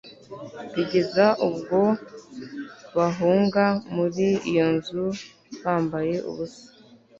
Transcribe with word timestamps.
bigeza 0.73 1.25
ubwo 1.47 1.79
bahunga 2.97 3.65
muri 3.95 4.27
iyo 4.49 4.67
nzu 4.75 5.03
bambaye 5.63 6.15
ubusa 6.29 6.65